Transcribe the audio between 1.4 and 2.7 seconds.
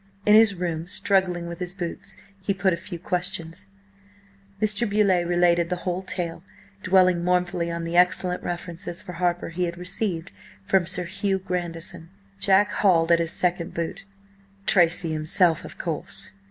with his boots, he